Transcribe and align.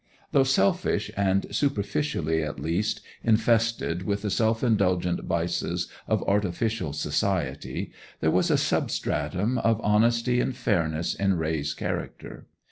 Though 0.31 0.43
selfish, 0.45 1.11
and, 1.15 1.45
superficially 1.55 2.41
at 2.41 2.59
least, 2.59 3.01
infested 3.23 4.01
with 4.01 4.23
the 4.23 4.31
self 4.31 4.63
indulgent 4.63 5.23
vices 5.25 5.89
of 6.07 6.27
artificial 6.27 6.91
society, 6.93 7.91
there 8.19 8.31
was 8.31 8.49
a 8.49 8.57
substratum 8.57 9.59
of 9.59 9.79
honesty 9.83 10.39
and 10.41 10.55
fairness 10.55 11.13
in 11.13 11.35
Raye's 11.37 11.75
character. 11.75 12.47